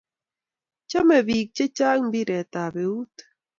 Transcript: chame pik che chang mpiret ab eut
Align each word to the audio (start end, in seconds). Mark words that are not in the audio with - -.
chame 0.89 1.17
pik 1.27 1.47
che 1.55 1.65
chang 1.77 2.01
mpiret 2.09 2.53
ab 2.63 2.75
eut 2.85 3.13